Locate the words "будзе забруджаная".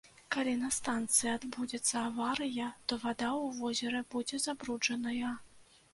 4.15-5.31